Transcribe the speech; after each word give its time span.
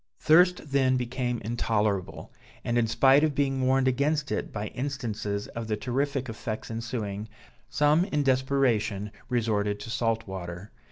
Thirst 0.19 0.71
then 0.71 0.97
became 0.97 1.39
intolerable; 1.45 2.31
and 2.65 2.75
in 2.75 2.87
spite 2.87 3.23
of 3.23 3.35
being 3.35 3.61
warned 3.67 3.87
against 3.87 4.31
it 4.31 4.51
by 4.51 4.69
instances 4.69 5.47
of 5.49 5.67
the 5.67 5.77
terrific 5.77 6.27
effects 6.27 6.71
ensuing, 6.71 7.27
some 7.69 8.05
in 8.05 8.23
desperation 8.23 9.11
resorted 9.29 9.79
to 9.81 9.91
salt 9.91 10.25
water. 10.27 10.71